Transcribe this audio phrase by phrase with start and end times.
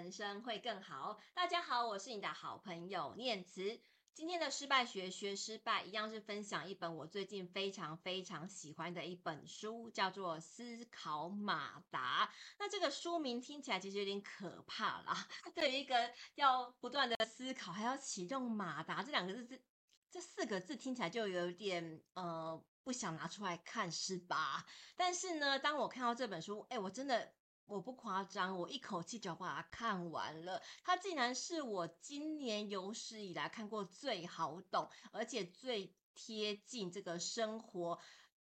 [0.00, 1.20] 人生会更好。
[1.34, 3.78] 大家好，我是你的好朋友念慈。
[4.14, 12.30] 今天的失败学学失败，一样是分享一本我最近非常非常喜欢的一本书，叫做《思考马达》。
[12.58, 15.28] 那这个书名听起来其实有点可怕啦。
[15.54, 19.62] 对于一个要不断的思考，还要启动马达这两个字，
[20.10, 24.64] 这四个字听起来就有点呃不想拿出来看，是吧？
[24.96, 27.34] 但是呢，当我看到这本书，哎，我真的。
[27.70, 30.60] 我不夸张，我一口气就把它看完了。
[30.82, 38.00] 它竟然是我今年有史以来看过最好懂，而且最贴近这个生活。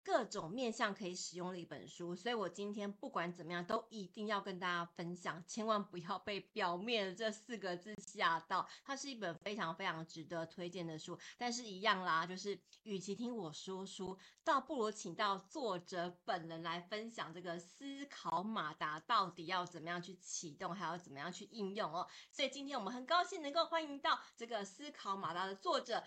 [0.04, 8.68] 各种面向可以使用的一本书，所以我今天不管怎么样，都一定要跟大家分享，千万不要被表面的这四个字吓到。
[8.84, 22.08] 它是一本非常非常值得推荐的书，但是一样啦，就是与其听我说书，倒不如请到作者本人来分享这个思考马达到底要怎么样去启动，还要怎么样去应用哦。
[22.32, 26.04] 所以今天我们很高兴能够欢迎到这个思考马达的作者。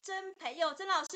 [0.00, 1.08] 曾培佑，曾老师，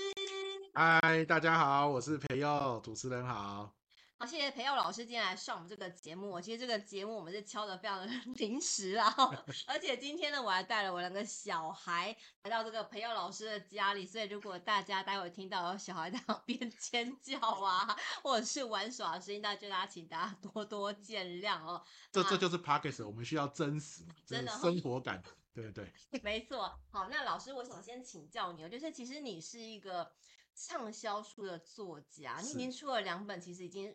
[0.75, 3.73] 嗨，大家好，我是培佑，主持人好，
[4.19, 6.39] 好，谢谢培佑老师今天来上我们这个节目。
[6.41, 9.15] 其实这个节目我们是敲的非常的 临时啊，
[9.67, 21.83] 而且今天呢，我还带了我两个小孩来到这个培佑老师的家里，所以如果大家待会听到有小孩在旁边 尖叫啊，或者是玩耍的声音，大家请大家多多见谅哦。
[22.11, 25.23] 这这就是 p o c k e t 我们需要真实，真的生活感。
[25.55, 26.81] 对对， 没错。
[26.91, 30.13] 好，那老师，我想先请教你哦，就是其实你是一个
[30.55, 33.95] 畅销书的作家，你已经出了两本，其实已经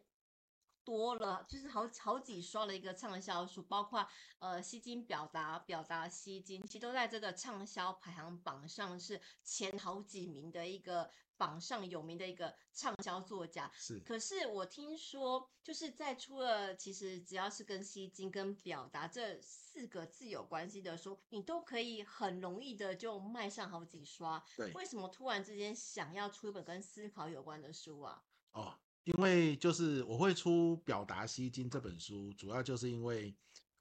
[0.83, 4.07] 多了，就是好好几刷了一个畅销书，包括
[4.39, 11.11] 呃吸金表达、表达吸金，其实都在这个畅销排行榜上是前好几名的一个。
[11.37, 24.43] 榜上有名的一个畅销作家是，可是我听说，就是在出了其实只要是跟吸睛跟表达这四个字有关系的书，你都可以很容易的就卖上好几刷。
[24.55, 28.23] 对，为什么突然之间想要出一本跟思考有关的书啊？
[28.51, 33.35] 哦，因为就是我会出表达吸睛这本书，主要就是因为。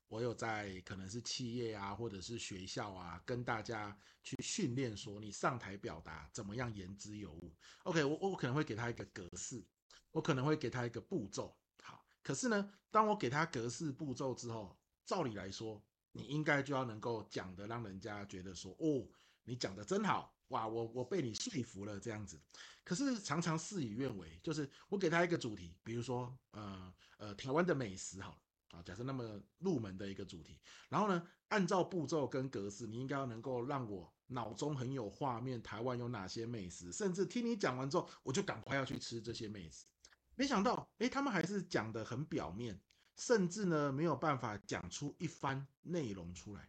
[0.09, 7.53] 我有在可能是企业啊，或者是学校啊，跟大家去训练说，你上台表达怎么样言之有物。
[7.83, 9.65] OK，我我可能会给他一个格式，
[10.13, 11.57] 我可能会给他一个步骤。
[11.83, 19.07] 好，可是呢，当我给他格式步骤之后，照理来说，你应该就要能够讲的让人家觉得说，哦，
[19.43, 22.41] 你讲的真好，哇，我我被你说服了这样子。
[22.85, 28.39] 可是常常事与愿违，就是我给他一个主题，比如说呃呃台湾的美食好了。
[28.71, 39.87] 啊，假设那么入门的一个主题，然后呢，按照步骤跟格式，你应该要能够让我脑中很有画面，台湾有哪些美食，甚至听你讲完之后，我就赶快要去吃这些美食。
[40.35, 42.79] 没想到，诶，他们还是讲得很表面，
[43.17, 46.69] 甚至呢没有办法讲出一番内容出来。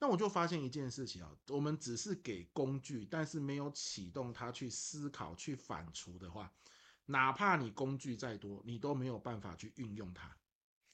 [0.00, 6.52] 那我就发现一件事情啊，我们只是给工具，但是没有启动他去思考、去反刍的话，
[7.06, 10.36] 哪怕你工具再多，你都没有办法去运用它。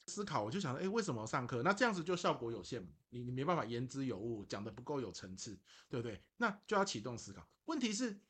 [0.07, 1.63] 思考，我就想说，哎，为什么上课？
[1.63, 6.21] 那这样子就效果有限，你你没办法言之有物，讲得不够有层次，对不对？
[6.37, 7.47] 那就要启动思考。
[7.65, 8.21] 问题是，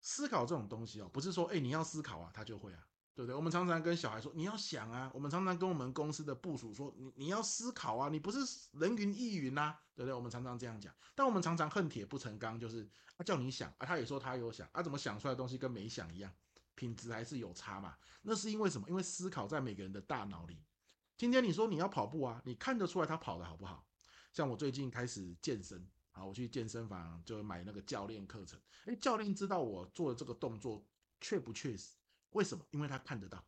[0.00, 3.36] 思考这种东西哦，不是说，哎，你要思考啊，他就会啊，对不对？
[3.36, 5.10] 我们常常跟小孩说，你要想啊。
[5.14, 8.38] 我们常常跟我们公司的部署说，你你要思考啊，你不是
[8.72, 10.14] 人云亦云呐，对不对？
[10.14, 16.32] 我们常常这样讲，但我们常常恨铁不成钢，就是啊，叫你想啊，他也说他有想啊，怎么想出来的东西跟没想一样，
[16.74, 17.98] 品质还是有差嘛？
[18.22, 18.88] 那是因为什么？
[18.88, 20.58] 因为思考在每个人的大脑里。
[21.22, 23.86] 今天你说你要跑步啊，你看得出来他跑得好不好？
[24.32, 28.60] 像我最近开始健身，啊，我去健身房就买那个教练课程。
[28.86, 30.84] 诶，教练知道我做的这个动作
[31.20, 31.94] 确不确实？
[32.30, 32.66] 为什么？
[32.72, 33.46] 因为他看得到，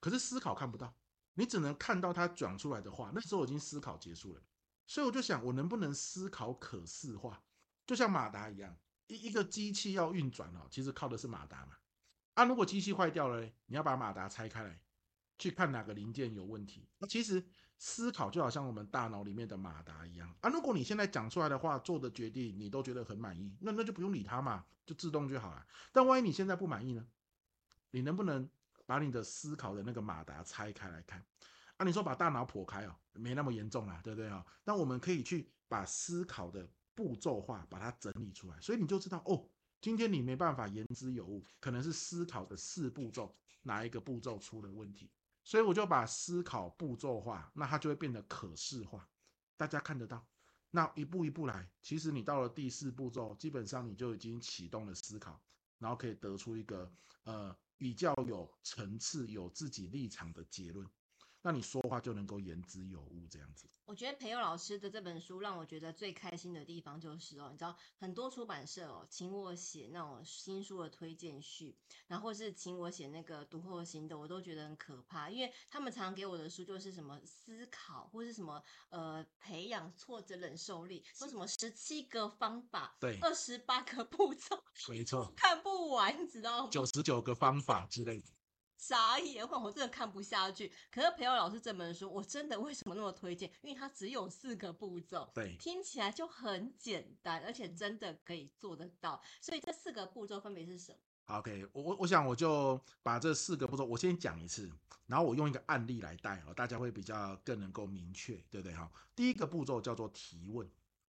[0.00, 0.96] 可是思考看不到，
[1.34, 3.12] 你只能看到他讲出来的话。
[3.14, 4.40] 那时候已经思考结束了，
[4.86, 7.44] 所以我就想，我能不能思考可视化？
[7.86, 8.74] 就像马达一样，
[9.08, 11.76] 一一个机器要运转哦，其实靠的是马达嘛。
[12.32, 14.80] 啊，如果机器坏掉了，你要把马达拆开来。
[15.38, 16.88] 去看哪个零件有问题。
[16.98, 17.44] 那其实
[17.76, 20.48] 思考就好像我们大脑里面的马达一样啊。
[20.48, 25.66] 如果你现在讲出来的话，做的决定你都觉得很满意，那那就不用理它嘛，就自动就好了。
[25.92, 27.06] 但万一你现在不满意呢？
[27.90, 28.48] 你能不能
[28.86, 31.24] 把你的思考的那个马达拆开来看？
[31.76, 34.44] 啊，你说把大脑剖开哦，没那么严重啊，对不对啊？
[34.64, 39.48] 那我们可以去把思考的步骤化，把它整理出来，所以你就知道哦，
[39.80, 45.10] 今天你没办法言之有物，可能是思考的四步骤哪一个步骤出了问题。
[45.44, 49.08] 所以我就把思考步骤化，那它就会变得可视化，
[49.56, 50.26] 大家看得到。
[50.70, 55.40] 那一步一步来，其实你到了第四步骤，基本上你就已经启动了思考，
[55.78, 56.92] 然后可以得出一个
[57.22, 60.88] 呃比较有层次、有自己立场的结论。
[61.46, 63.68] 那你说话就能够言之有物，这样子。
[63.84, 71.76] 我觉得培祐老师的这本书让我觉得最开心的地方就是哦，你知道很多出版社哦，请我写那种新书的推荐序，
[72.06, 86.70] 然后是请我写那个读后心得，我都觉得很可怕，因为他们常常给我的书就是什么思考或是什么呃培养挫折忍受力，说什么十七个方法，对，二十八个步骤，没错， 看不完，你知道吗？
[86.70, 88.30] 九十九个方法之类的。
[88.86, 90.70] 傻眼，我 我真的看不下去。
[90.90, 93.50] 可是培友老师这本书，我真的为什么那么推荐？
[93.62, 99.22] 因为它只有四个步骤，对，听起来就很简单，而且真的可以做得到。
[99.40, 100.98] 所以这四个步骤分别是什么
[101.34, 104.70] ？OK，我我我想我就把这四个步骤我先讲一次，
[105.06, 108.74] 然后我用一个案例来带哦，大家会比较更能够明确，对不对？
[108.76, 110.70] 哈，第一个步骤叫做提问，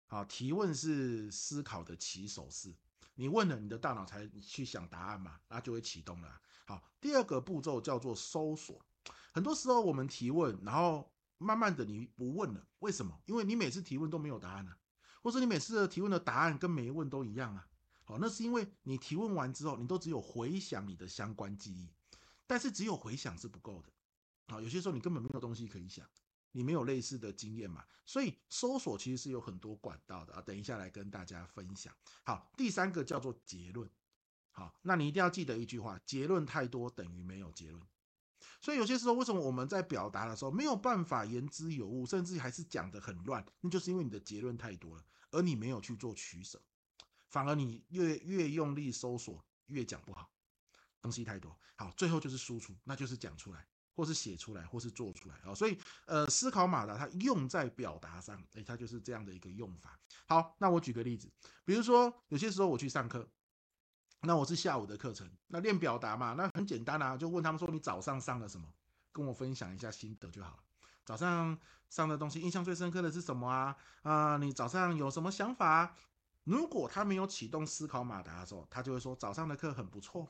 [0.07, 2.75] 好，提问是思考的起手式，
[3.15, 6.41] 你问了，你的大脑才去想答案嘛，那就会启动了。
[6.65, 8.83] 好，第二个步骤叫做搜索。
[9.33, 13.19] 很多时候我们提问，然后慢慢的你不问了，为什么？
[13.25, 14.77] 因为你每次提问都没有答案啊，
[15.23, 17.67] 或者你每次的提问的答案跟没问都一样啊。
[18.03, 21.89] 好，那是因为你提问完之后，你都只有回想你的相关记忆，
[22.45, 23.89] 但是只有回想是不够的。
[24.47, 26.05] 好，有些时候你根本没有东西可以想，
[26.51, 30.41] 你没有类似的经验嘛，所以搜索其实是有很多管道的啊。
[30.41, 31.93] 等一下来跟大家分享。
[32.23, 33.89] 好，第三个叫做结论。
[34.61, 37.81] 好，那你一定要记得一句话：结论太多等于没有结论。
[38.59, 43.43] 所以有些时候，为什么我们在表达的时候没有办法言之有物，甚至还是讲得很乱？
[43.61, 46.61] 那就是因为你的结论太多了，而你没有去做取舍，
[47.27, 50.29] 反而你越越用力搜索，越讲不好，
[51.01, 51.57] 东西太多。
[51.75, 55.35] 好，最后就是输出，那就是讲出来，或是写出来，或是做出来。
[55.43, 55.75] 好，所以
[56.05, 59.99] 呃，思考马达它用在表达上，诶，它就是这样的一个用法。
[60.27, 61.31] 好，那我举个例子，
[61.65, 63.27] 比如说有些时候我去上课。
[64.23, 68.67] 那我是下午的课程，那练表达嘛，那很简单啊，就问他们说，你早上上了什么，
[69.11, 70.63] 跟我分享一下心得就好了。
[71.03, 71.57] 早上
[71.89, 73.75] 上的东西，印象最深刻的是什么啊？
[74.03, 75.95] 啊、你早上有什么想法？
[76.43, 80.27] 如果他没有启动思考马达的时候，他就会说早上的课很不错，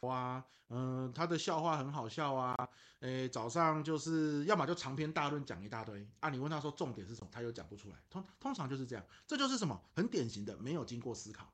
[0.00, 2.56] 哇，嗯、他的笑话很好笑啊，
[3.00, 9.78] 诶，早上就是要么就长篇大论讲一大堆啊，你问他说重点是什么，他又讲不出来，通通常就是这样，这就是什么？
[9.94, 11.52] 很典型的没有经过思考。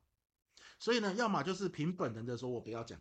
[0.79, 2.97] 所以呢，要么就是凭本能的说，我不要讲；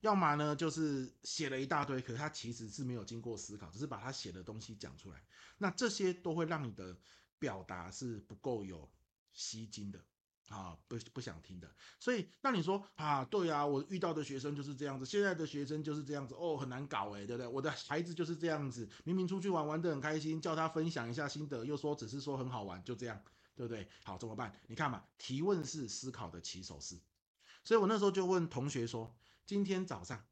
[0.00, 5.22] 要么呢，就是写了一大堆，可是他其实是没有经过思考，只是把他写的东西讲出来。
[5.58, 6.96] 那这些都会让你的
[7.38, 8.90] 表达是不够有
[9.32, 9.98] 吸睛的
[10.48, 11.68] 啊，不不想听的。
[11.98, 17.48] 所以，那你说啊，对啊，我遇到的学生就是这样子，现在的学生就是这样子，哦，很难搞诶，对不对？
[17.48, 23.22] 我的孩子就是这样子，明明出去玩玩得很开心，叫他分享一下心得，又说只是说很好玩，就这样。
[23.56, 23.88] 对不对？
[24.04, 24.54] 好，怎么办？
[24.68, 27.00] 你看嘛，提问是思考的起手式。
[27.64, 29.12] 所以我那时候就问同学说
[29.46, 30.24] ：“今天早上，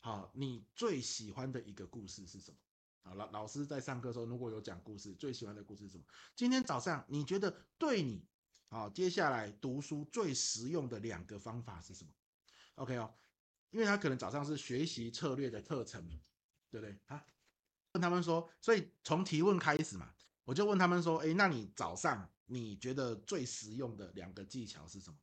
[0.00, 2.56] 好，你最喜欢的一个故事是什么？”
[3.04, 6.04] 好，老老师在上课的时候如果有讲故事，最喜欢的故事是什么？
[6.34, 8.26] 今天早上你觉得对你，
[8.68, 12.10] 好，接下来读书最实用的两个方法是什么
[12.76, 13.14] ？OK 哦，
[13.70, 16.02] 因为他可能早上是学习策略的课程，
[16.70, 16.98] 对不对？
[17.06, 17.24] 啊，
[17.92, 20.12] 问他们说，所以从提问开始嘛，
[20.44, 25.16] 我就问他们说：“哎，那你早上？”你觉得最实用的两个技巧是什么？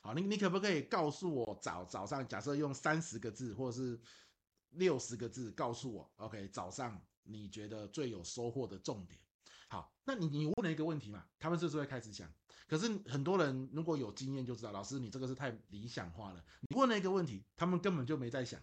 [0.00, 4.00] 好，你你可不可以告诉我早早上，假设用三十个字或者是
[4.70, 9.20] 六十个字告诉我，OK，早上你觉得最有收获的重点？
[9.68, 12.28] 好，那你你问了一个问题嘛，他们是不是会开始想？
[12.66, 16.44] 可是很多人如果有经验就知道，老师你这个是太理想化了。
[16.68, 18.60] 你问了一个问题，他们根本就没在想。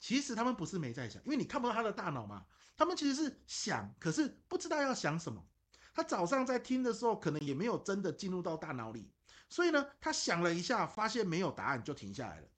[0.00, 2.44] 其实他们不是没在想，因为你看不到他的大脑嘛，
[2.76, 5.46] 他们其实是想，可是不知道要想什么。
[5.94, 9.08] 他早上在听的时候，可能也没有真的进入到大脑里，
[9.48, 12.48] 所以呢，他想了一下，发现没有答案，就停下来了。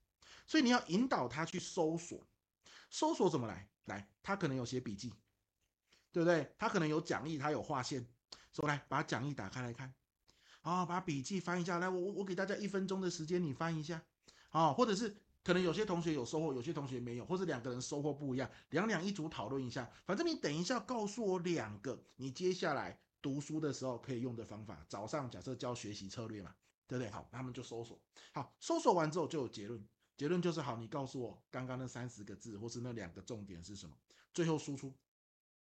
[0.47, 2.27] 所以你要引导他去搜索，
[2.89, 3.69] 搜索怎么来？
[3.85, 5.13] 来，他可能有写笔记，
[6.11, 6.51] 对不对？
[6.59, 8.07] 他可能有讲义，他有划线，
[8.53, 9.93] 说来把讲义打开来看，
[10.63, 14.03] 啊，把笔记翻一下，来，我我给大家一分钟的时间，你翻一下，
[14.49, 15.15] 啊，或者是
[15.45, 22.99] 可能有些同学有收获，有些同学没有，或者两个人收获不一样，两两一组讨论一下，反正你等一下告诉我两个，你接下来。
[23.27, 26.55] 读书的时候可以用的方法，早上假设教学习策略嘛，
[26.87, 27.11] 对不对？
[27.11, 28.01] 好，他们就搜索，
[28.33, 29.85] 好，搜索完之后就有结论，
[30.17, 33.97] 结论就是好，你告诉我刚刚那三十个字或是那两个重点是什么，
[34.33, 34.95] 最后输出。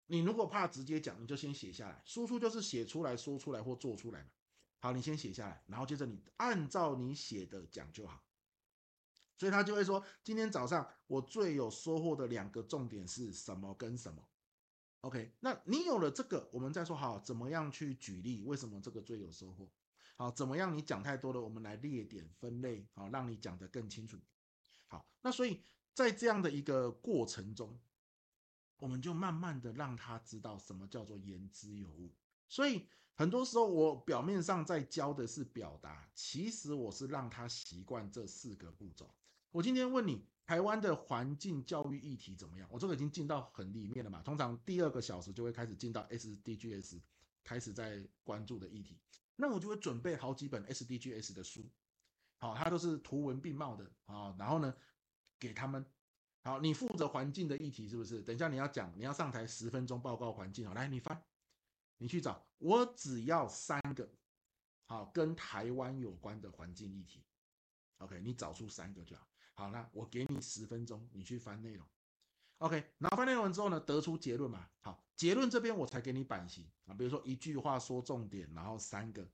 [0.06, 4.30] 你如果怕直接讲，你就先写下来，输出就是写出来说出来或做出来嘛。
[4.78, 8.24] 好，你先写下来，然后接着你按照你写的讲就好。
[9.36, 14.26] 所以他就会说，今天早上我最有收获的两个重点是什么跟什么。
[15.02, 19.68] OK，那你有了这个，我们再说好怎么样去举例，为什么这个最有收获？
[20.16, 20.72] 好，怎么样？
[20.76, 24.16] 你讲太多了，我们来列点分类，好，让你讲得更清楚。
[24.86, 25.60] 好，那所以
[25.92, 27.80] 在这样的一个过程中，
[28.76, 32.14] 我们就慢慢的让他知道什么叫做言之有物。
[32.48, 39.12] 所以很多时候我表面上在教的是表达，其实我是让他习惯这四个步骤。
[39.50, 42.68] 我今天问你，台湾的环境教育议题怎么样？
[42.70, 44.20] 我这个已经进到很里面了嘛。
[44.20, 47.00] 通常第二个小时就会开始进到 SDGs，
[47.42, 49.00] 开始在关注的议题。
[49.34, 51.64] 那我就会准备好几本 SDGs 的书，
[52.36, 54.36] 好，它都是图文并茂的啊。
[54.38, 54.76] 然后呢，
[55.38, 55.82] 给他们，
[56.42, 58.20] 好，你负责环境的议题是不是？
[58.20, 61.18] 等一下你要讲，你要上台十分钟报告环境，好，来你翻，
[61.96, 64.06] 你去找，我只要三个，
[64.84, 67.24] 好，跟台湾有关的环境议题
[67.96, 69.26] ，OK，你找出三个就好。
[69.54, 71.86] 好，那我给你十分钟，你去翻内容
[72.58, 74.68] ，OK，然后翻内容之后呢，得出结论嘛。
[74.80, 79.28] 好，结论这边我才给你版型啊，比如说一句话说重点，然后三个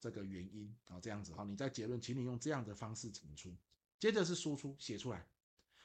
[0.00, 1.34] 这个原因啊，这样子。
[1.34, 3.54] 好，你在结论，请你用这样的方式陈出，
[3.98, 5.26] 接着是输出写出来，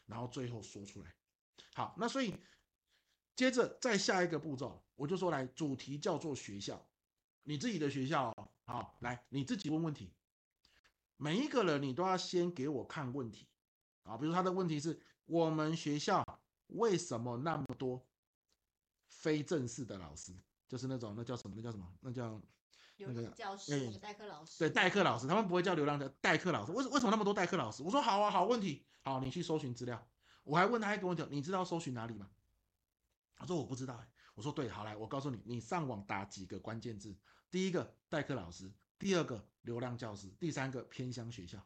[0.06, 1.14] 然后最后说出来。
[1.74, 2.36] 好，那所以
[3.36, 6.86] 接着再下一个步骤，我就说来，主题叫做学校，
[7.44, 8.32] 你自己的学校，
[8.66, 10.14] 好，来你自己问问题。
[11.22, 13.48] 每一个人，你都要先给我看问题
[14.02, 16.26] 啊，比如他的问题是：我们学校
[16.70, 18.04] 为什么那么多
[19.06, 20.34] 非正式的老师？
[20.68, 21.56] 就是那种那叫什么？
[21.56, 21.86] 那叫什么？
[22.00, 22.42] 那叫
[22.98, 24.58] 那个教师、代课老师。
[24.58, 26.72] 对，代课老师，他们不会叫流浪的代课老师。
[26.72, 27.84] 为为什么那么多代课老师？
[27.84, 28.84] 我说好啊，好问题。
[29.04, 30.04] 好，你去搜寻资料。
[30.44, 32.32] 我还问他一个问题：你知道搜寻哪里吗？
[33.36, 34.04] 他说我不知道。
[34.34, 37.16] 我说对，好来，我告诉你，你上网打几个关键字。
[37.52, 38.74] 第一个代课老师。
[39.02, 41.60] 第二个流浪教师，第三个偏乡学校，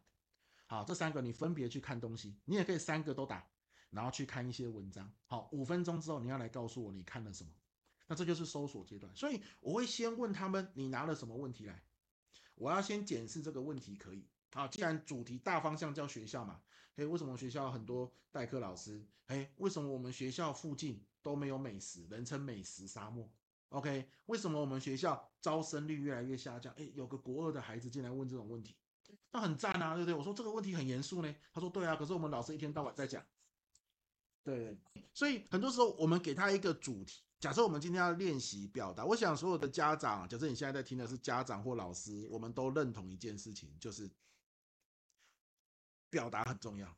[0.67, 3.45] 好，这三个你分别去看东西，你也可以三个都打，
[3.89, 7.51] 然后去看一些文章，好，五分钟之后你要来告诉我你看了什么，
[8.07, 11.83] 那这就是搜索阶段，所以我会先问他们你拿了什么问题来，
[12.55, 16.61] 我要先检视这个问题可以，好，既然主题大方向叫学校嘛，
[16.95, 19.05] 诶，为什么学校很多代课老师？
[19.27, 23.29] 诶，为什么我们学校附近都没有美食，人称美食沙漠？
[23.69, 26.73] ？OK，为什么我们学校招生率越来越下降？
[26.75, 28.75] 诶，有个国二的孩子进来问这种问题，
[29.31, 30.13] 那很赞啊，对不对？
[30.13, 31.35] 我说这个问题很严肃呢。
[31.53, 33.25] 他说对啊，可是我们老师一天到晚在讲。
[34.43, 34.77] 对，
[35.13, 44.07] 所以很多时候我们给他一个主题，假设我们今天要练习表达，我想所有的家长，假设你现在在听的是家长或老师，我们都认同一件事情，就是
[46.11, 46.95] 表达很重要。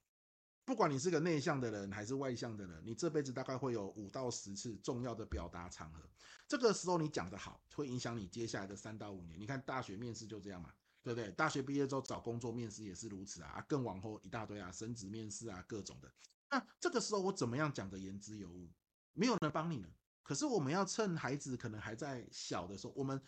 [0.67, 6.03] 不管你是个内向的人还是外向的人，你这辈子大概会有五到十次重要的表达场合。
[6.45, 9.39] 这个时候你讲得好，会影响你接下来的三到五年。
[9.39, 11.31] 你看大学面试就这样嘛，对不对？
[11.31, 16.11] 大学毕业之后找工作面试也是如此啊，更往后一大堆啊，升职面试啊，各种的。
[16.49, 18.69] 那这个时候我怎么样讲的言之有物？
[19.13, 19.87] 没有人帮你呢。
[20.21, 23.21] 可是我们要趁孩子可能还在小的时候，我们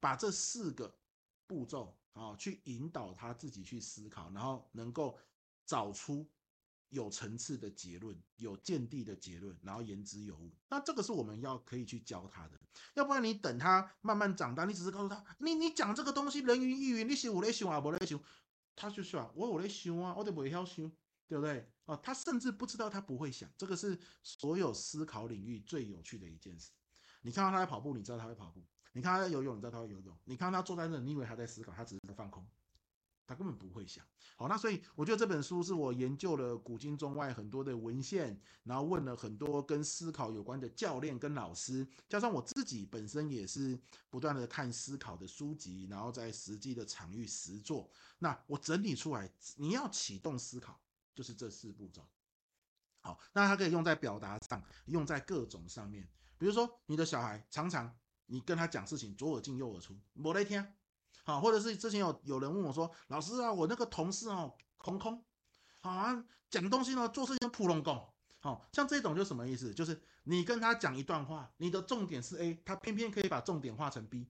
[0.00, 0.92] 把这四个
[1.46, 5.16] 步骤啊，去引导他自己去思考，然后能够
[5.64, 6.28] 找出。
[6.90, 10.52] 有层次的结论，有见地的结论，然后言之有物。
[10.68, 12.60] 那这个是我们要可以去教他的，
[12.94, 18.20] 要不然你等他慢慢长大，你只是告诉他，你你讲这个东西人云亦云，你是我在想啊，我在想，
[18.76, 20.90] 他就说我有在想啊，我都不会晓想，
[21.26, 21.68] 对不对？
[21.86, 26.70] 哦，他甚至不知道他不会想，这个是所有思考领域最有趣的一件事。
[27.22, 28.60] 你看到他在跑步，你知道他会跑步；
[28.92, 32.44] 你看他在游泳，你知道他会游泳；你看他坐在那，你以为他在思考，他只是在放空。
[33.30, 50.80] 他根本不会想，好，那所以我觉得这本书是我研究了古今中外很多的文献，然后问了很多跟思考有关的教练跟老师，加上我自己本身也是不断的看思考的书籍，然后在实际的场域实作，那我整理出来，你要启动思考，
[51.14, 52.04] 就是这四步骤。
[53.02, 57.96] 好，那它可以用在表达上，用在各种上面，比如说你的小孩常常
[58.26, 60.66] 你跟他讲事情，左耳进右耳出，没来听。
[61.30, 65.22] 啊，或者是之前有有人问我说，老师啊，我那个同事哦，空空，
[65.82, 68.04] 啊，讲东西呢，做事情普拢讲，
[68.40, 69.72] 好像这种就什么意思？
[69.72, 74.26] 就是你跟他讲一段话，你的重点是 A，他偏偏可以把重点画成 B，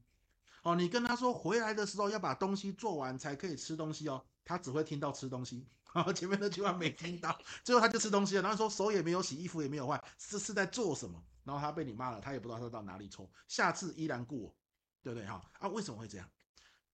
[0.62, 11.22] 哦，你跟他说回来的时候要把东西做完才可以吃东西哦，他只会听到吃东西，好，前面那句话没听到，最后他就吃东西了，然后说手也没有洗，衣服也没有换，是是在做什么？
[11.44, 14.54] 然后他被你骂了，他也不知道他到哪里抽，下次依然顾我，
[15.02, 15.26] 对不对？
[15.26, 16.28] 哈啊，为什么会这样？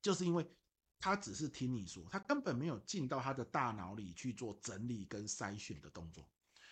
[0.06, 0.48] 就是因为
[1.00, 6.24] 他只是听你说，他根本没有进到他的大脑里去做整理跟筛选的动作。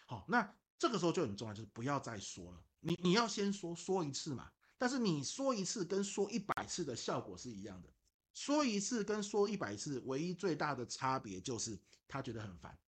[0.07, 2.63] 好，那这个时候就很重要，就是不要再说了。
[2.79, 4.53] 你你要先说，说一次嘛。
[4.79, 7.93] 但是你说一次跟说一百次的效果是一样的。
[8.35, 11.77] 说一次跟说一百次，唯一最大的差别就是
[12.07, 12.79] 他觉得很烦，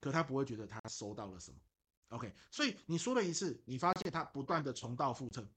[0.00, 1.58] 可他不会觉得他收到了什么。
[2.08, 5.48] OK，所以你说了一次，你发现他不断的重蹈覆辙，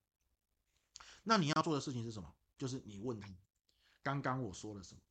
[1.23, 2.31] 那你要做的事情是什么？
[2.55, 3.27] 就是你问他。
[4.03, 5.01] 刚刚我说了什么？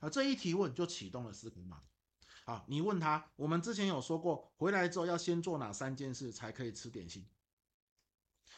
[0.00, 1.82] 啊，这一提问就启动了思考码。
[2.44, 7.26] 好，你问他，我们之前有说过，回来之后要先做哪三件事才可以吃点心？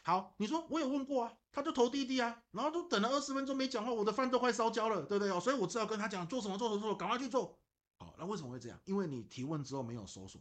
[0.03, 5.41] 好，你说我有问过啊，他就投滴滴啊，然后都等了二十分钟没讲话，我的饭都快烧焦了，对不对哦？
[5.41, 7.59] 所以我只好跟他讲做什么做什么做，赶快去做。
[7.99, 8.79] 好，那为什么会这样？
[8.85, 10.41] 因为你提问之后没有搜索，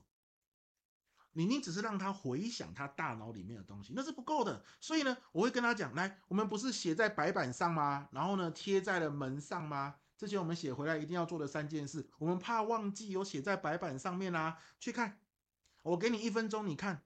[1.33, 4.63] 你你只是让他回想他大脑里面的东西，那是不够的。
[4.79, 8.09] 所以呢，我会跟他讲，来，我们不是写在白板上吗？
[8.11, 9.95] 然后呢，贴在了门上吗？
[10.17, 14.57] 之前我们写回来一定要做的三件事，我们怕忘记，有写在白板上面啊。
[14.79, 15.19] 去看，
[15.83, 17.03] 我给你一分钟，你看，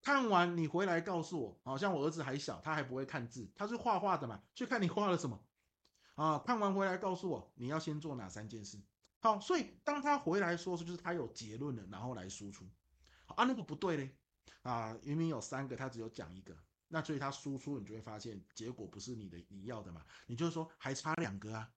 [0.00, 1.60] 看完你回来告诉我。
[1.64, 4.40] 好像我儿子还小，他还不会看字，他是画画的嘛。
[4.54, 5.40] 去看你画了什么
[6.14, 6.38] 啊？
[6.38, 8.80] 看完回来告诉我，你要先做哪三件事。
[9.18, 12.64] 好，所以当他回来说说，就是他有结论了，然后来输出。
[13.32, 14.16] 啊，那个不对嘞
[14.62, 16.56] 啊，明明有三个，他只有讲一个，
[16.88, 20.04] 那所以他输出，你就会发现结果不是你的你要的嘛。
[20.26, 21.70] 你就是说还差两个啊。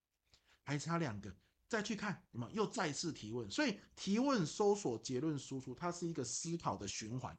[0.68, 1.32] 还差两个，
[1.68, 7.38] 再去看，什么又再次提问，所以提问、搜索、结论、输出，它是一个思考的循环，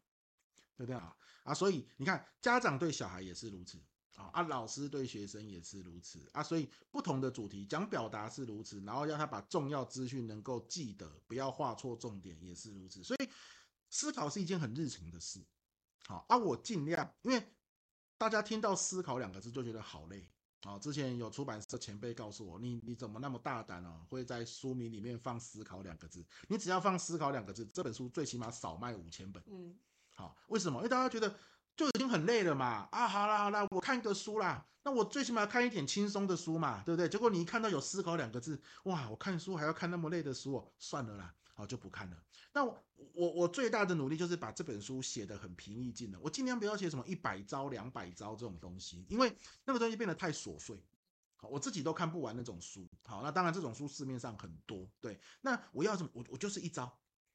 [0.77, 1.13] 对不对啊？
[1.43, 3.83] 啊，所以你看，家长对小孩也是如此
[4.15, 13.29] 啊，啊，老师对学生也是如此啊，所以不同的主题讲表达是如此，然后让他把重要资讯能够记得，不要画错重点也是如此，所以
[13.91, 15.45] 思考是一件很日常的事，
[16.07, 17.53] 好啊，我尽量，因为
[18.19, 20.29] 大家听到思考两个字就觉得好累。
[20.63, 24.05] 啊，之前有出版社前辈告诉我，你你怎么那么大胆哦？
[24.09, 26.27] 会在书名里面放“思考”两个字？
[26.49, 29.41] 你只要放“思考”两个字，这本书最起码少卖五千本。
[29.47, 29.79] 嗯，
[30.15, 30.79] 好，为什么？
[30.79, 31.33] 因为大家觉得
[31.77, 32.89] 就已经很累了嘛。
[32.91, 37.09] 啊，好啦好啦，我看个书啦，那我最起码看一点轻松的书嘛，对不对？
[37.09, 42.23] 结果你一看到有“思考”两个字，哇，我看书还要看那么累的书哦，算了啦，好就不看了。
[42.53, 42.85] 那我
[43.15, 49.35] 我我最大的努力就是把这本书写得很平易近人，我尽量不要写什么一百招、两百招这种东西，因为
[49.65, 50.79] 那个东西变得太琐碎，
[51.37, 52.87] 好，我自己都看不完那种书。
[53.05, 55.19] 好，那当然这种书市面上很多，对。
[55.41, 56.11] 那我要什么？
[56.13, 56.87] 我我就是一招，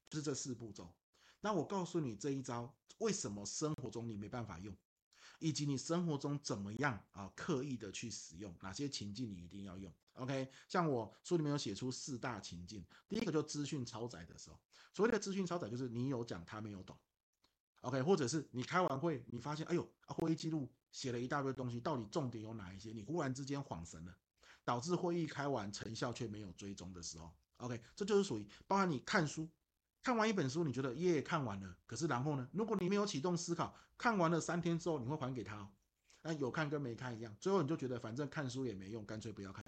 [0.07, 0.93] 就是这四步骤。
[1.39, 4.75] 那我告诉你这一招为什么生活中你没办法用，
[5.39, 9.93] 以及你生活中怎么样啊刻意的去使用，哪些情境你一定要用。
[10.13, 14.59] OK，像我书里面有写出四大情境，第一个就资讯超载的时候。
[14.93, 16.97] 所谓的资讯超载，就是你有讲他没有懂
[17.79, 22.91] ，OK，或者是你开完会，你发现哎呦，会议记录写了一大堆东西，到底重点有哪一些？
[22.91, 24.13] 你忽然之间恍神了，
[24.65, 29.49] 导致会议开完成效却没有追踪的时候，OK，这就是属于包含你看书，
[30.03, 35.69] 看完一本书，你觉得耶看完了，可是然后呢，如果你没有启动思考，看完了三天之后，你会还给他哦，
[36.23, 39.63] 那有看跟没看一样，最后你就觉得反正看书也没用，干脆不要看，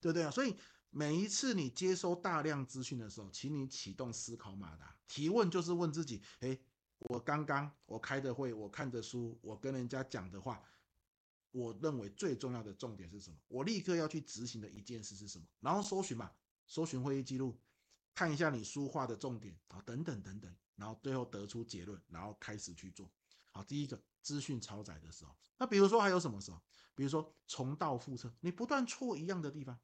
[0.00, 0.30] 对不对啊？
[0.30, 0.56] 所以。
[0.90, 4.96] 每一次你接收大量资讯的时候，请你启动思考马达。
[5.06, 6.58] 提问就是问自己：诶，
[7.00, 10.62] 我刚刚我开的会，我看的书，我跟人家讲的话，
[11.50, 13.36] 我认为最重要的重点是什么？
[13.48, 15.44] 我立刻要去执行的一件事是什么？
[15.60, 16.32] 然后搜寻嘛，
[16.66, 17.54] 搜寻会议记录，
[18.18, 23.08] 看一下你书画的重点啊，等等等等，然后最后得出结论，然后开始去做。
[23.52, 26.60] 好，第一个资讯超载的时候，那比如说还有什么时候？
[26.96, 29.78] 比如说重蹈覆辙，你不断错一样的地方。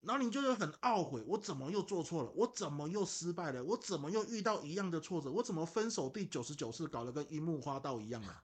[0.00, 2.30] 然后你就会很懊悔，我怎么又做错了？
[2.32, 3.62] 我怎么又失败了？
[3.62, 5.30] 我怎么又遇到一样的挫折？
[5.30, 8.42] 我怎么分手第九十九次搞得跟樱木花道一样啊？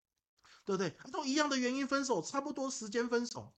[0.64, 0.88] 对不对？
[1.12, 3.52] 都一样的原因分手，差不多时间分手，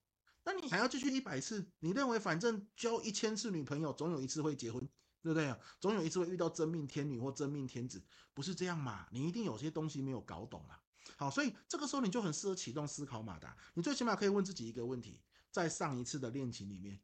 [0.44, 1.66] 那你还要继续一百次？
[1.80, 4.80] 你认为反正交一千次女朋友，总有一次会结婚，
[5.22, 5.58] 对不对啊？
[5.80, 8.02] 总有一次会遇到真命天女或真命天子，
[8.32, 9.08] 不是这样嘛？
[9.10, 10.80] 你一定有些东西没有搞懂啊。
[11.16, 13.56] 好，所以这个时候你就很适合启动思考马达。
[13.74, 17.00] 你最起码可以问自己一个问题：在上一次的恋情里面。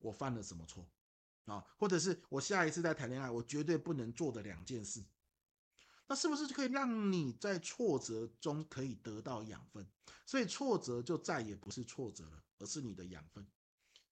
[0.00, 0.86] 我犯了什么错
[1.46, 1.64] 啊？
[1.78, 5.02] 或者是我下一次再谈恋爱，我绝对不能做的两件事，
[6.06, 9.86] 那是不是就可以让你在挫折中可以得到养分？
[10.26, 13.46] 所以挫折就再也不是挫折了，是你的养分，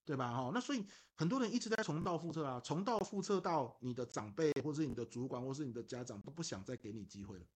[0.04, 0.34] 对吧？
[0.34, 0.84] 哈，那所以
[1.14, 7.46] 很多人一直在重蹈覆辙啊，重蹈覆辙到你的长辈，或是你的主管，或是你的家长都不想再给你机会了。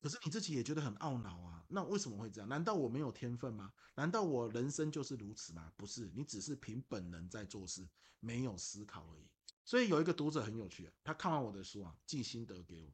[0.00, 2.48] 可是你自己也觉得很懊恼啊，那为什么会这样？
[2.48, 3.72] 难道我没有天分吗？
[3.94, 5.72] 难道我人生就是如此吗？
[5.76, 7.88] 不是，你只是凭本能在做事，
[8.20, 9.28] 没有思考而已。
[9.64, 12.92] 所以有一个读者很有趣啊，他看完我的书啊，寄心得给我。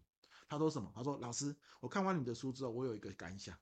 [0.49, 0.91] 他说什么？
[0.95, 3.59] 他说：“老师，我看完你的书之后，我有一个感想，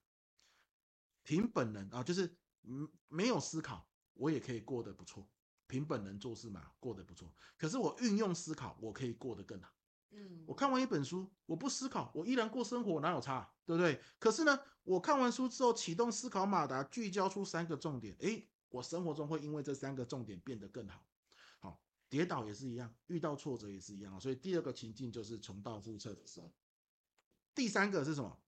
[1.22, 5.28] 凭本能啊，就是嗯，没有思考，我也可以过得不错。
[5.66, 7.34] 凭本能做事嘛，过得不错。
[7.56, 9.72] 可是我运用思考，我可以过得更好。”
[10.14, 13.98] 嗯，我看完一本书，我不思考，我依然过生活，哪有差，对不对？
[14.18, 21.06] 可是呢，我看完书之后，启动思考马达，聚焦出三个重点，诶，我生活中会因为这三个重点变得更好。
[21.58, 26.52] 好，跌倒也是一样，遇到挫折也是一样，所以第二个情境就是重蹈覆辙的时候。
[27.54, 28.38] 第三个是什么？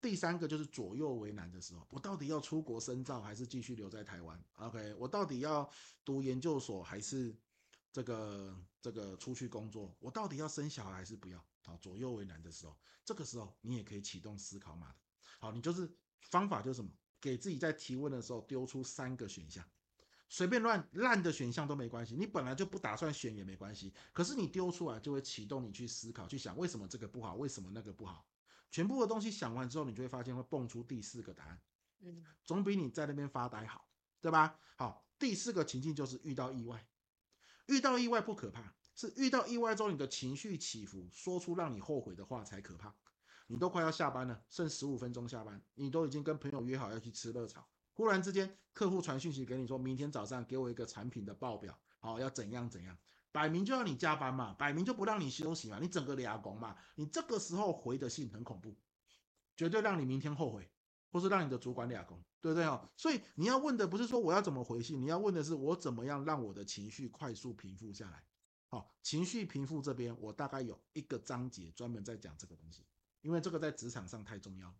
[0.00, 5.68] 第三个就是左右为难的时候，我到底要出国深造，还是继续留在台湾？OK，我到底要
[6.04, 7.34] 读研究所，还是？
[7.92, 11.38] 这个这个出去工作，我到底要生小孩还是不要？
[11.64, 14.96] 啊，左右为难的时候，这个时候你也可以启动思考马达。
[15.38, 16.90] 好，你就是方法就是什么？
[17.18, 19.64] 给自己在提问的时候丢出三个选项，
[20.28, 28.26] 随便乱烂的选项都没关系，你本来就不打算选也没关系，可是你丢出来就会启动你去思考，去想为什么这个不好，为什么那个不好。
[28.70, 31.60] 全部的东西想完之后，你就会发现会蹦出第四个答案。
[32.00, 33.88] 嗯，总比你在那边发呆好，
[34.20, 34.58] 对吧？
[34.76, 36.86] 好，第四个情境就是遇到意外，
[37.66, 42.94] 遇到意外不可怕，是遇到意外之后你的情绪起伏，说出让你后悔的话才可怕。
[43.48, 52.98] 你都快要下班了，剩十五分钟下班，你都已经跟朋友约好要去吃热炒，忽然之间客户传讯息给你说，明天早上给我一个产品的报表，好，要怎样怎样，
[53.36, 58.74] 摆明就要你加班嘛，摆明就不让你休息嘛，你整个俩工嘛，你这个时候回的信很恐怖，
[59.54, 60.66] 绝对让你明天后悔，
[61.12, 62.88] 或是让你的主管俩工，对不对哦？
[62.96, 68.24] 所以你要问的不是说我要怎么回信，你要问的是我怎么样让我的情绪快速平复下来。
[68.68, 72.86] 好，情绪平复这边我大概有一个章节专门在讲这个东西。
[73.20, 74.74] 因为这个在职场上太重要，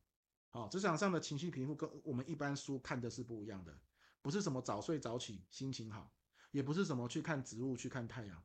[0.49, 3.79] 好，职场上的情绪平复跟我们一般书看的是不一样的，
[4.23, 6.11] 不是什么早睡早起心情好，
[6.57, 8.43] 也不是什么去看植物去看太阳。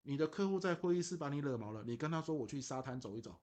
[0.00, 3.38] 你的客户在会议室把你惹毛了，你跟他说我去沙滩走一走，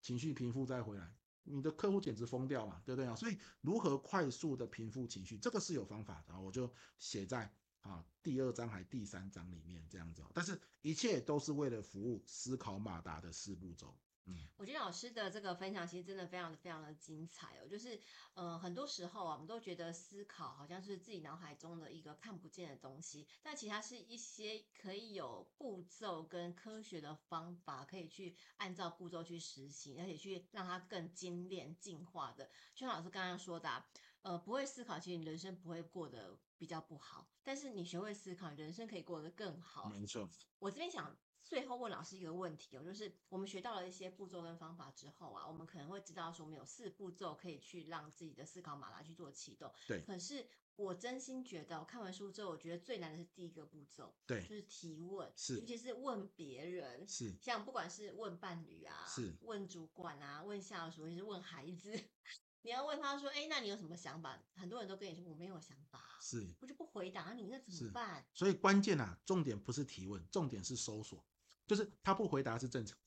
[0.00, 3.14] 情绪平复再回来，你的客户简直疯掉嘛，对不对啊？
[3.14, 13.96] 所以如何快速的平复情绪，这个是有方法的，我就写在啊第二章还第三章里面这样子，但是一切都是为了服务思考马达的四步骤。
[14.24, 17.66] 嗯，我觉得老师的这个分享其实真的非常的非常的精彩哦。
[17.66, 18.00] 就是，
[18.34, 32.44] 呃，很多时候啊，我们都觉得思考好像是自己脑海中的一个看不见的东西，但其实它是一些可以有步骤跟科学的方法，可以去按照步骤去实行，而且去让它更精炼进化的。
[32.74, 33.88] 就像老师刚刚说的啊，
[34.22, 39.88] 呃，不会思考，其实你人生不会过得比较不好，但是你学会思考，人生可以过得更好。
[39.88, 40.30] 没错，
[40.60, 41.18] 我这边想。
[41.52, 49.70] 最后问老师一个问题哦，就是我们学到了一些步骤跟方法之后啊，我们可能会知道说我们有四步骤可以去让自己的思考马达去做启动。
[49.86, 50.00] 对。
[50.00, 61.92] 可是我真心觉得，我看完书之后，我觉得最难的是第一个步骤，对，就是提问，是，尤其是问别人，是，像不管是问伴侣啊，是，问主管啊，问下属，或者是问孩子，
[62.62, 64.42] 你要问他说，哎，那你有什么想法？
[64.54, 68.24] 很多人都跟你说我没有想法，是，我就不回答你，那怎么办？
[68.32, 71.22] 所以关键啊，重点不是提问，重点是搜索。
[71.66, 72.98] 就是他不回答是正常，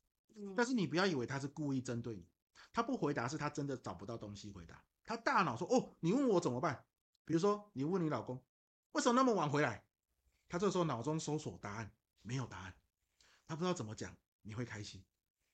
[0.56, 2.28] 但是你不要以为他是故意针对你，
[2.72, 4.84] 他不回答是他真的找不到东西回答。
[5.06, 6.86] 他大脑说：“哦，你问我怎么办？”
[7.26, 8.44] 比如说你问你老公
[8.94, 9.86] 为什么那么晚回来，
[10.48, 11.92] 他这时候脑中搜索答案，
[12.22, 12.76] 没有答案，
[13.46, 15.04] 他不知道怎么讲你会开心，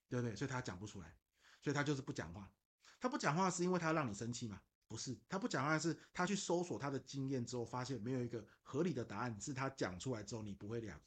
[0.07, 0.35] 对不对？
[0.35, 1.15] 所以他讲不出来，
[1.61, 2.51] 所以他就是不讲话。
[2.99, 4.61] 他不讲话是因为他让你生气吗？
[4.87, 11.01] 不是，他不讲话是他去搜索他的经验之后，发现没有一个合理的答案，是他讲出来之后你不会了。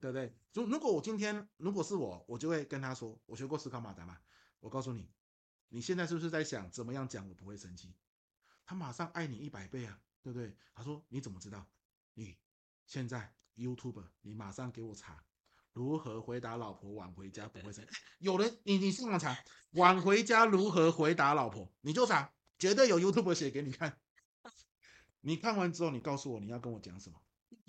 [0.00, 0.32] 对不对？
[0.52, 4.18] 如如果我今天如果是我，我就会跟他说，我学过思考马达嘛。
[4.60, 5.08] 我告诉你，
[5.68, 7.94] 你现在是不是在想怎么样讲我不会生气？
[8.64, 10.56] 他马上爱你一百倍啊，对不对？
[10.74, 11.66] 他说你怎么知道？
[12.14, 12.36] 你
[12.86, 15.24] 现在 YouTube，你马上给我查
[15.72, 17.90] 如何回答老婆晚回家不会生气。
[18.18, 19.36] 有人你你上网查
[19.72, 23.98] 晚回家如何回答老婆，你就查，绝对有 YouTube 写给你看。
[25.22, 27.20] 你看完之后，你告诉我你要跟我讲什么，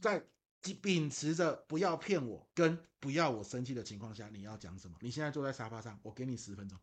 [0.01, 0.27] 在。
[0.81, 4.97] 秉持着不要骗我跟不要我生气的情况下，你要讲什么？
[5.01, 6.77] 你现在坐在沙发上，我给你十分钟，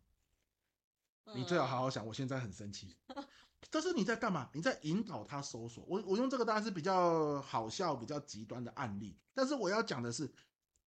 [1.35, 2.07] 你最好好好想。
[2.07, 2.97] 我现在很生气，
[3.71, 4.49] 这是你在干嘛？
[4.55, 5.85] 你在引导他搜索。
[5.87, 10.33] 我我用这个当然是比较好笑、比较极端的案例，但是我要讲的是，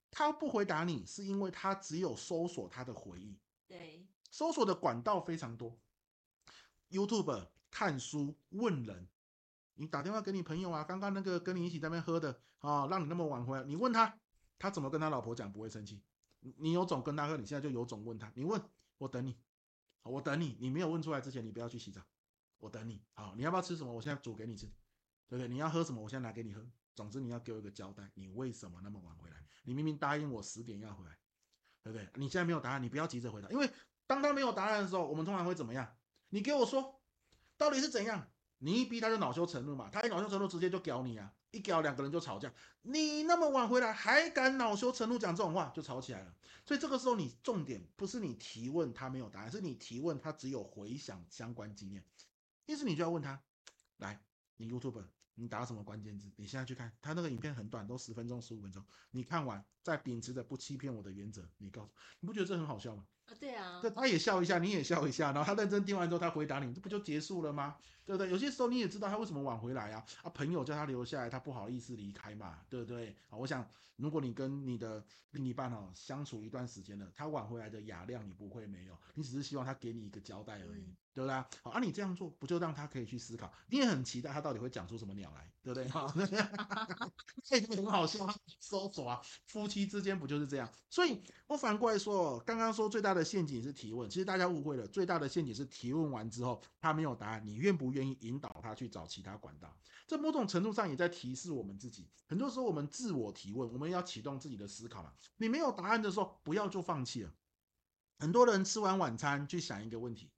[0.10, 3.38] 他不回答你，是因为他只有搜索他的回忆。
[3.68, 5.78] 对，搜索的管道非常多
[6.90, 9.08] ，YouTube 看书问人。
[9.80, 14.20] 你打电话给你朋友啊，刚刚那个跟你一起在那边喝的啊，让你那么晚回来，你问他，
[14.60, 16.04] 他怎么跟他老婆讲不会生气？
[16.58, 18.62] 你有种跟他喝，你现在就有种问他，你问
[18.98, 19.38] 我等你，
[20.04, 22.02] 我等你，你没有问出来之前，你不要去洗澡，
[22.58, 23.02] 我等你。
[23.14, 23.94] 好，你要不要吃什么？
[23.94, 24.66] 我现在煮给你吃，
[25.30, 25.48] 对不对？
[25.48, 26.02] 你要喝什么？
[26.02, 26.62] 我现在拿给你喝。
[26.94, 29.38] 总之你要给我一个交代，你为什么那么晚回来？
[29.64, 31.18] 你明明答应我十点要回来，
[31.82, 32.06] 对不对？
[32.16, 33.72] 你现在没有答案，你不要急着回答，因为
[34.06, 35.96] 当他没有答案的时候，我们通常会怎么样？
[36.28, 37.02] 你给我说，
[37.56, 38.30] 到底是怎样？
[38.60, 42.54] 你一逼他就恼羞成怒嘛，他一恼羞成怒直接就屌你啊，一屌两个人就吵架。
[42.82, 46.34] 你那么晚回来还敢恼羞成怒讲这种话，就吵起来了。
[46.66, 52.04] 所以这个时候你重点不是你提问他没有答案，是你提问他只有回想相关经验。
[52.66, 53.42] 因此你就要问他，
[53.98, 54.22] 来，
[54.60, 55.02] 你 YouTube，
[55.36, 56.30] 你打什么关键字？
[56.36, 58.84] 你现在去看他那个影片很短，都十分钟、十五分钟。
[59.12, 63.06] 你看完，再秉持着不欺骗我的原则，你告诉，你不觉得这很好笑吗？
[63.28, 67.78] 啊，对啊，对，他也笑一下，你也笑一下，然后他认真听完之后，他回答你，这不就结束了吗？
[68.06, 68.30] 对不对？
[68.30, 73.16] 有些时候你也知道他为什么晚回来啊，啊，朋友叫他留下来，他不好意思离开嘛，对不对？
[73.30, 81.36] 啊，我想，如果你跟你的另一半哦相处一段时间了，他晚回来的雅量你不会没有，你只是希望他给你一个交代而已，嗯、对不对？
[81.62, 83.52] 好，啊，你这样做不就让他可以去思考？
[83.68, 85.88] 你也很期待他到底会讲出什么鸟来，对不对？
[85.90, 86.14] 哈，
[87.44, 88.26] 这 个很好笑，
[88.62, 90.72] 搜索啊，夫妻之间不就是这样？
[90.90, 94.10] 所以我反过来说，刚刚说最大的陷阱是提问。
[94.10, 99.78] 其实大家误会了，最大的陷阱是提问完之后他没有答案，你愿不愿意引导他去找其他管道？
[100.08, 102.10] 这某种程度上也在提示我们自己。
[102.28, 105.14] 很多时候我们自我提问，我们要启动自己的思考嘛。
[105.38, 107.32] 你没有答案的时候，不要就放弃了。
[108.18, 110.30] 很多人吃完晚餐去想一个问题，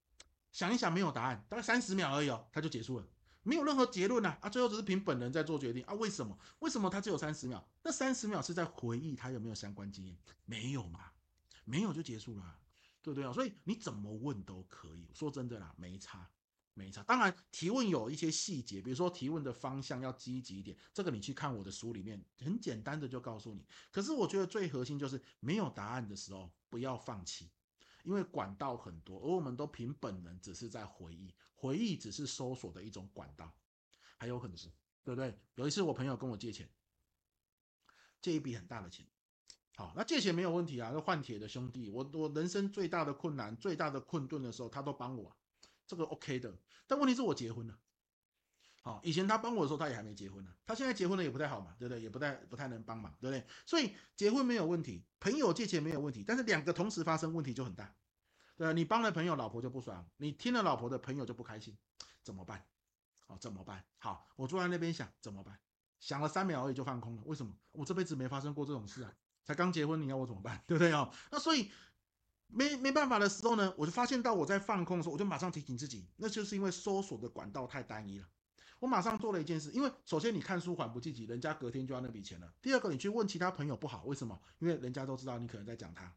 [0.51, 3.07] 想一想没有答案，大概三十秒而已哦，他就结束了，
[3.43, 5.93] 没有任何结论啊啊，最后只是凭本能在做决定啊？
[5.95, 6.37] 为什么？
[6.59, 7.65] 为什么他只有三十秒？
[7.83, 10.17] 那三十秒是在回忆他有没有相关经验？
[10.45, 11.11] 没有嘛？
[11.65, 12.57] 没有就结束了。
[13.03, 13.33] 对不对啊？
[13.33, 15.09] 所以你怎么问都可以。
[15.11, 16.29] 说真的啦，没差，
[16.75, 17.01] 没差。
[17.01, 23.65] 当然，提问有一些细节，比如说提问的方向要积极一点，这个你去看我的书里面，很简单的就告诉你。
[23.91, 27.49] 可是我觉得最核心就是没有答案的时候不要放弃，
[28.03, 33.51] 因为管道很多，而我们都凭本能只是在回忆，回忆只是搜索的一种管道，
[34.17, 34.71] 还有很多，
[35.03, 35.37] 对不对？
[35.55, 36.69] 有一次我朋友跟我借钱，
[38.21, 39.05] 借一笔很大的钱。
[39.75, 45.35] 好，那借钱没有问题啊，那换铁的兄弟，我我人生最大的困难、最大的困顿的时候，他都帮我，
[45.87, 46.55] 这个 OK 的。
[46.85, 47.79] 但问题是我结婚了，
[48.83, 52.01] 好，以前他帮我的时候，他也还没结婚呢，他现在结婚了也不太好嘛，对不对？
[52.01, 53.45] 也不太不太能帮忙，对不对？
[53.65, 57.93] 所以结婚没有问题，朋友借钱没有问题，但是两个同时发生问题就很大，
[58.57, 61.77] 对，你帮了朋友，老婆就不爽；你听了老婆的，朋友就不开心，
[62.23, 62.65] 怎么办？
[63.27, 63.83] 好，怎么办？
[63.99, 65.59] 好，我坐在那边想怎么办？
[65.99, 67.55] 想了三秒而已就放空了，为什么？
[67.73, 69.13] 我这辈子没发生过这种事啊。
[69.43, 70.59] 才刚结婚，你要我怎么办？
[70.65, 71.13] 对不对哦？
[71.31, 71.71] 那所以
[72.47, 78.27] 没没办法的时候呢，我就发现到我在放空的时候，我就马上提醒自己，那就是因为搜索的管道太单一了。
[78.81, 82.51] 我马上做了一件事，因为首先你看书缓不济急，人家隔天就要那笔钱了。
[82.63, 84.41] 第二个，你去问其他朋友不好，为什么？
[84.57, 86.11] 因为人家都知道你可能在讲他，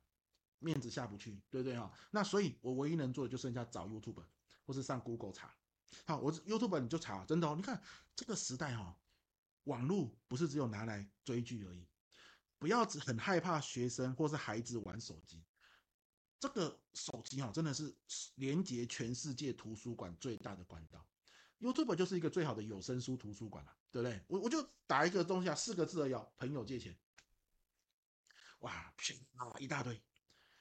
[0.61, 1.93] 面子下不去，对不对啊？
[2.11, 4.25] 那所以我唯一能做的就剩下找 YouTube
[4.65, 5.55] 或是上 Google 查。
[6.07, 7.53] 好，我 YouTube 你就查，真的哦。
[7.55, 7.83] 你看
[8.17, 8.99] 这个时代哈，
[9.65, 11.87] 网络不是只有拿来追剧而已。
[12.59, 15.45] 不要只很害怕学生或是孩子玩手机，
[16.41, 17.95] 这个手机哈真的是
[18.37, 21.07] 连接全世界图书馆最大的管道。
[21.65, 24.21] YouTube 就是一个最好的有声书图书馆了，对不对？
[24.27, 26.95] 我我就打一个东西啊，四个字而已，朋友借钱，
[28.59, 28.71] 哇，
[29.37, 29.99] 啊一大堆。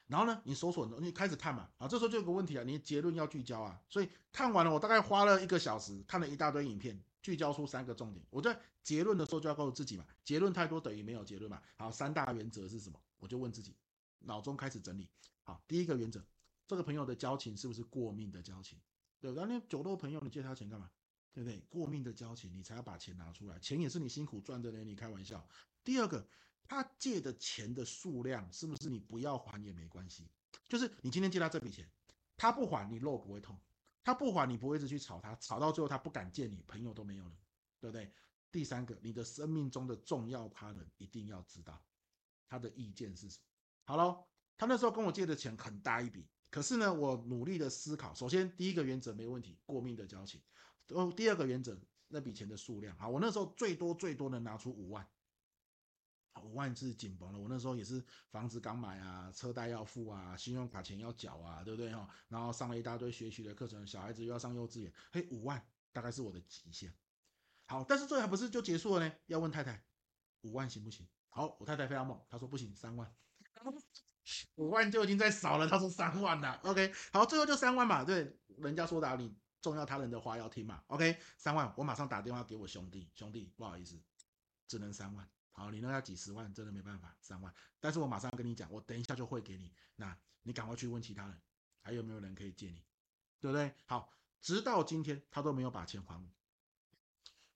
[0.06, 7.02] 然后呢，你搜索你开始看嘛，啊，这时候就有个问题啊，你结论要聚焦啊，所以看完了，我大概花了一个小时看了一大堆影片。
[7.24, 11.62] 聚焦出三个重点，我在结论的时候就要告诉自己嘛，结论太多等于没有结论嘛。
[11.78, 13.00] 好，三大原则是什么？
[13.18, 13.74] 我就问自己，
[14.18, 15.08] 脑中开始整理。
[15.42, 16.22] 好，第一个原则，
[16.66, 18.78] 这个朋友的交情是不是过命的交情？
[19.24, 19.46] 对不对？
[19.46, 20.90] 那酒肉朋友，你借他钱干嘛？
[21.32, 21.58] 对不对？
[21.70, 25.48] 过命的交情，你才要把钱拿出来，钱也是你辛苦赚的呢，你开玩笑。
[25.82, 26.28] 第二个，
[26.68, 30.28] 他借的钱的数量是不是你不要还也没关系？
[30.68, 31.90] 就是你今天借他这笔钱，
[32.36, 33.58] 他不还，你肉不会痛。
[34.02, 37.34] 他不还，你不会一直去吵他，吵到最后他不敢见你，朋友都没有了，
[37.80, 38.12] 对不对？
[38.52, 41.82] 第三个，你的生命中的重要他人一定要知道
[42.46, 43.44] 他的意见是什么。
[43.86, 44.26] 好喽，
[44.58, 50.40] 他那时候跟我借的钱很大一笔，可是呢，我努力的思考，首先第一个原则没问题，过命的交情。
[50.90, 55.04] 哦，第二个原则，那笔钱的数量，好，我那时候最多最多能拿出五万。
[56.44, 62.08] 五万是紧绷了，我那时候也是房子刚买啊，车贷要付啊，信用卡钱要缴啊，对不对哈？
[62.28, 65.60] 然后上了一大堆学习的课程，小孩子又要上幼稚园，嘿，五万
[65.92, 66.94] 大概是我的极限。
[67.66, 69.12] 好，但是这还不是就结束了呢？
[69.26, 69.84] 要问太太，
[70.42, 71.04] 五万行不行？
[71.30, 73.12] 好，我太太非常猛，她说不行，三万。
[74.56, 76.60] 五万就已经在少了，他说三万了。
[76.64, 80.82] OK，好，最后就三万嘛，对，人家说的啊你重要他人的话要听嘛。
[80.88, 84.00] OK，三万，我马上打电话给我兄弟，兄弟不好意思，
[84.66, 85.28] 只能三万。
[85.52, 87.54] 好，你那要几十万，真的没办法，三万。
[87.80, 89.72] 但是我马上跟你讲，我等一下就会给你。
[89.96, 91.40] 那你赶快去问其他人，
[91.80, 92.84] 还有没有人可以借你，
[93.40, 93.72] 对不对？
[93.86, 96.28] 好，直到今天他都没有把钱还我。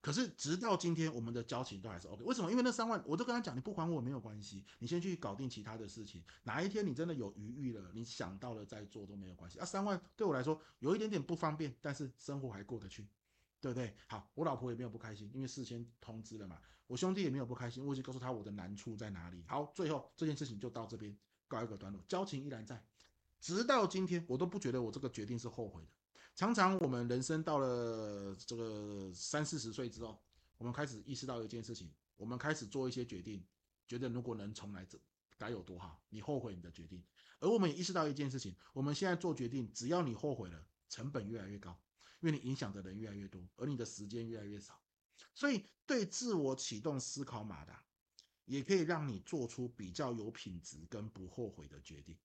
[0.01, 2.23] 可是直到今天，我们的交情都还是 OK。
[2.25, 2.51] 为什么？
[2.51, 6.23] 因为那三万，我都跟他讲，你不还我没有关系，你先去搞定其他的事情。
[6.45, 9.59] 哪一天你真的有余裕了，你想到了再做都没有关系。
[9.59, 13.07] 啊，三万对我来说有一点点不方便，但是生活还过得去。
[13.61, 13.93] 对不对？
[14.07, 16.61] 好，我老婆也没有不开心，因为事先通知了嘛。
[16.87, 19.43] 我兄弟也没有不开心，我已经告诉他我的难处在哪里。
[19.49, 21.13] 好，最后这件事情就到这边
[21.49, 22.81] 告一个段落，交情依然在，
[23.41, 25.89] 直到今天我都不觉得我这个决定是后悔的。
[26.39, 30.23] 常常我们人生到了这个三四十岁之后，
[30.57, 33.45] 我们开始意识到一件事情，我们开始做一些决定，
[33.89, 34.97] 觉得如果能重来，这
[35.37, 36.01] 该有多好。
[36.11, 37.05] 你后悔你的决定，
[37.41, 41.77] 而我们也意识到一件事情，我们现在做决定，只要你后悔了，成本越来越高，
[42.21, 44.81] 因为你影响的人越来越多，而你的时间越来越少。
[45.35, 47.85] 所以，对自我启动思考马达，
[48.45, 52.17] 也可以让你做出比较有品质跟不后悔的决定。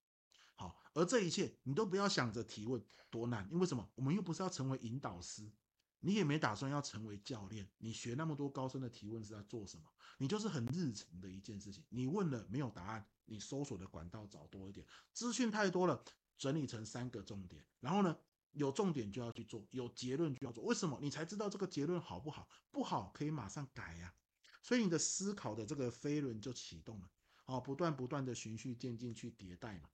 [0.56, 3.90] 好，而这一切你都不要想着提问多难，因为什么？
[3.96, 5.52] 我们又不是要成为引导师，
[6.00, 7.70] 你也没打算要成为教练。
[7.78, 9.84] 你学那么多高深的提问是在做什么？
[10.18, 11.84] 你就是很日常的一件事情。
[11.90, 16.04] 你问了没有答案，你搜索的管道找多一点，资讯太多了，
[16.38, 18.16] 整理成三个重点，然后呢，
[18.52, 20.64] 有重点就要去做，有结论就要做。
[20.64, 21.00] 为什么？
[21.02, 22.48] 你才知道这个结论好不好？
[22.72, 24.14] 不好可以马上改呀。
[24.62, 27.10] 所以你的思考的这个飞轮就启动了，
[27.44, 29.90] 好，不断不断的循序渐进去迭代嘛，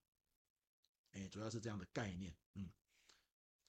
[1.12, 2.70] 哎，主要是这样的概念，嗯，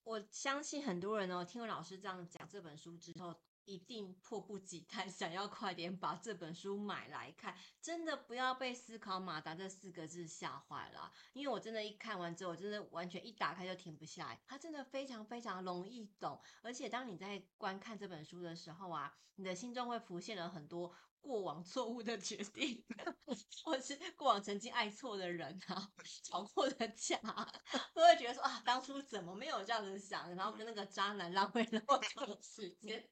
[0.04, 3.42] 我相信很多人哦，听完老师这样讲这本书之后。
[3.66, 11.14] 一定迫不及待 想要快点把这本书买来看，真的不要被“思考马达”这四个字吓坏了。
[11.34, 14.42] 因为我真的，一看完之后，我真的完全一打开就停不下来。
[14.48, 20.96] 它真的非常非常容易懂，而且当你在观看这本书的时候啊，你的心中会浮现了很多。
[21.22, 22.84] 过往错误的决定，
[23.64, 25.88] 或是过往曾经爱错的人啊，
[26.26, 27.18] 吵过的架，
[27.94, 33.08] 都会觉得说啊，当初怎么没有这样子想，然后跟那个渣男浪费那么长的时间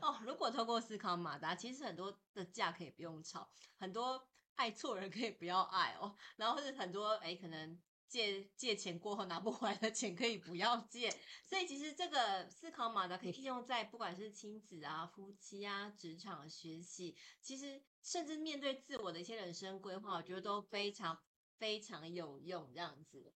[0.00, 0.20] 哦。
[0.22, 7.82] 如果透过思考马达，其实很多的架可以不用吵，很多爱错人可以不要爱哦，然后是很多哎可能。
[8.14, 11.10] 借借钱过后拿不回来的钱可以不要借，
[11.44, 21.18] 所以其实这个思考码呢可以应用在不管是亲子啊、夫妻啊、职场学习，其实甚至面对自我的一些人生规划，我觉得都非常
[21.58, 22.70] 非常有用。
[22.72, 23.32] 这样子，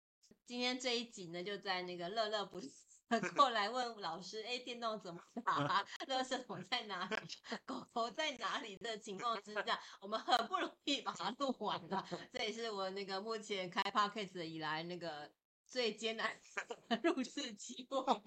[0.46, 2.60] 今天这一集呢，就在那个乐乐不
[3.36, 5.84] 过来问老师，哎，电动怎么打？
[6.06, 7.16] 垃圾桶在哪里？
[7.64, 12.04] 狗头在哪里的情况之下，我们很不容易把它录完的。
[12.32, 15.30] 这也是我那个目前开 Podcast 以来那个。
[15.68, 16.34] 最艰难
[16.88, 18.22] 的录制机会，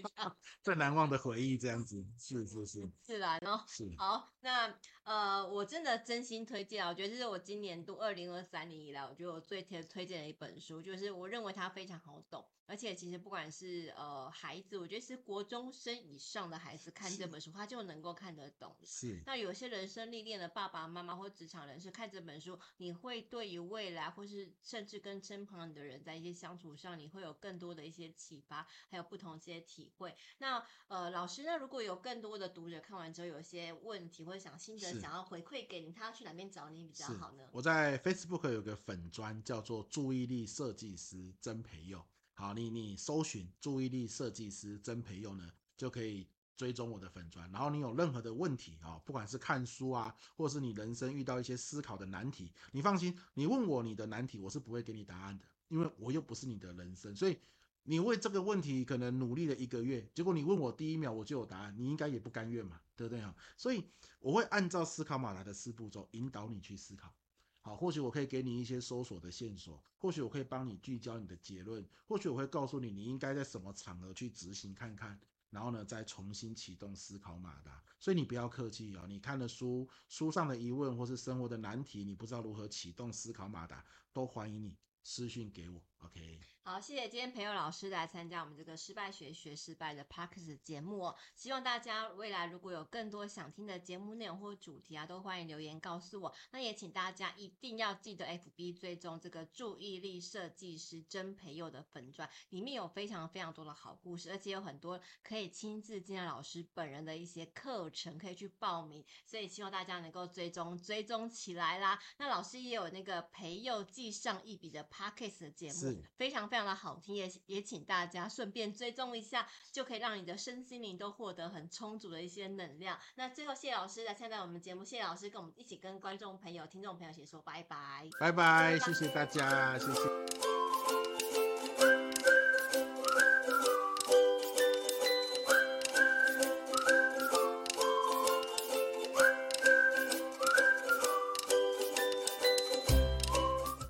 [0.62, 18.78] 最难忘的回忆，这样子，是是是，是啦，然后是好，那呃，我真的真心推荐啊，我觉得这是我今年度二零二三年以来，我觉得我最推推荐的一本书，就是我认为它非常好懂，而且其实不管是呃孩子，我觉得是国中生以上的孩子看这本书，他就能够看得懂。
[18.84, 27.31] 是，那有些人生历练的爸爸妈妈或职场人士看这本书，你会对于未来或是甚至跟身旁的人在一些相处上，你会有。
[27.32, 30.14] 有更多的一些启发，还有不同一些体会。
[30.40, 37.48] 那呃，老师呢，如果有更多的读者看完之后有一些问题或者想心得，想要回馈给你，他要去哪边找你比较好呢？
[37.54, 42.04] 我在 Facebook 有个粉专叫做注意力设计师曾培佑。
[42.34, 47.50] 好，你你搜寻注意力设计师曾培佑呢，就可以追踪我的粉砖。
[47.52, 55.46] 然后你有任何的问题啊，不管是看书啊，或是你人生遇到一些思考的难题，你放心，你问我你的难题，我是不会给你答案的。
[55.72, 57.38] 因为我又不是你的人生，所以
[57.84, 63.34] 你为这个问题可能努力了一个月，结果你问我第一秒我就有答案，你应该也不甘愿嘛，对不对啊？
[63.56, 63.86] 所以
[64.20, 67.14] 我会按照思考马达的四步骤引导你去思考。
[67.62, 75.18] 好，或许我可以给你一些搜索的线索，或许我可以帮你聚焦你的结论，或许我会告诉你你应该在什么场合去执行看看，
[75.50, 77.82] 然后呢再重新启动思考马达。
[77.98, 84.76] 所以你不要客气哦，你看了书，书上的疑问或是生活的难题，你不知道如何启动思考马达，都欢迎你。
[85.04, 85.91] 私信给我。
[86.04, 86.40] ，OK。
[86.64, 91.16] 好，谢谢今天培佑老师来参加我们这个失败学学失败的 Podcast 节目哦。
[91.36, 96.32] 希望大家未来如果有更多想听的节目内容或主题啊，都欢迎留言告诉我。
[96.52, 109.04] 那也请大家一定要记得 FB 追踪这个注意力设计师甄培佑的粉专，里面有非常非常多的好故事，而且有很多可以亲自见到老师本人的一些课程可以去报名。
[109.26, 112.00] 所以希望大家能够追踪追踪起来啦。
[112.18, 116.42] 那老师也有那个培佑记上一笔的 Podcast 的节目，非常。
[116.52, 123.00] 非常的好听，也也请大家顺便追踪一下，就可以让你的身心灵都获得很充足的一些能量。
[123.16, 131.51] 那最后，谢谢老师来参加我们节目，谢谢老师跟我们一起跟观众朋友、听众朋友一起说拜拜，拜拜，谢谢大家，谢谢。